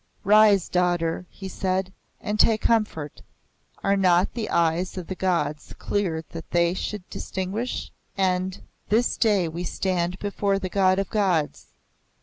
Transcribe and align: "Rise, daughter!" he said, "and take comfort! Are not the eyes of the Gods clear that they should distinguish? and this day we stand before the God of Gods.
"Rise, 0.23 0.67
daughter!" 0.67 1.27
he 1.29 1.47
said, 1.47 1.93
"and 2.19 2.39
take 2.39 2.61
comfort! 2.61 3.21
Are 3.83 3.95
not 3.95 4.33
the 4.33 4.49
eyes 4.49 4.97
of 4.97 5.05
the 5.05 5.13
Gods 5.13 5.75
clear 5.77 6.23
that 6.31 6.49
they 6.49 6.73
should 6.73 7.07
distinguish? 7.11 7.91
and 8.17 8.63
this 8.89 9.15
day 9.15 9.47
we 9.47 9.63
stand 9.63 10.17
before 10.17 10.57
the 10.57 10.69
God 10.69 10.97
of 10.97 11.11
Gods. 11.11 11.67